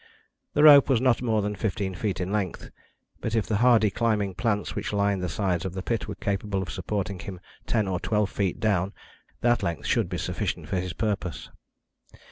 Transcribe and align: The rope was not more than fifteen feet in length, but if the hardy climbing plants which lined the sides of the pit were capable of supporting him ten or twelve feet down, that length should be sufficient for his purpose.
The 0.55 0.63
rope 0.63 0.89
was 0.89 0.99
not 0.99 1.21
more 1.21 1.43
than 1.43 1.55
fifteen 1.55 1.93
feet 1.93 2.19
in 2.19 2.31
length, 2.31 2.71
but 3.19 3.35
if 3.35 3.45
the 3.45 3.57
hardy 3.57 3.91
climbing 3.91 4.33
plants 4.33 4.73
which 4.73 4.91
lined 4.93 5.21
the 5.21 5.29
sides 5.29 5.63
of 5.63 5.73
the 5.75 5.83
pit 5.83 6.07
were 6.07 6.15
capable 6.15 6.59
of 6.63 6.71
supporting 6.71 7.19
him 7.19 7.39
ten 7.67 7.87
or 7.87 7.99
twelve 7.99 8.31
feet 8.31 8.59
down, 8.59 8.93
that 9.41 9.61
length 9.61 9.85
should 9.85 10.09
be 10.09 10.17
sufficient 10.17 10.67
for 10.67 10.77
his 10.79 10.93
purpose. 10.93 11.51